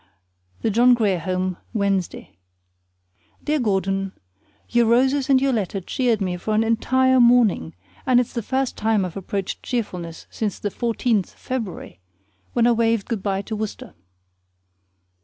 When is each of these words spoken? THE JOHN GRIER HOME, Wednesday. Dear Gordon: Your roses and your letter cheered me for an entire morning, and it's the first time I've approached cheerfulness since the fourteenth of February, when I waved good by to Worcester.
THE 0.63 0.71
JOHN 0.71 0.95
GRIER 0.95 1.19
HOME, 1.19 1.57
Wednesday. 1.75 2.35
Dear 3.43 3.59
Gordon: 3.59 4.13
Your 4.67 4.87
roses 4.87 5.29
and 5.29 5.39
your 5.39 5.53
letter 5.53 5.79
cheered 5.79 6.21
me 6.21 6.37
for 6.37 6.55
an 6.55 6.63
entire 6.63 7.19
morning, 7.19 7.75
and 8.07 8.19
it's 8.19 8.33
the 8.33 8.41
first 8.41 8.75
time 8.75 9.05
I've 9.05 9.15
approached 9.15 9.61
cheerfulness 9.61 10.25
since 10.31 10.57
the 10.57 10.71
fourteenth 10.71 11.31
of 11.35 11.39
February, 11.39 11.99
when 12.53 12.65
I 12.65 12.71
waved 12.71 13.09
good 13.09 13.21
by 13.21 13.43
to 13.43 13.55
Worcester. 13.55 13.93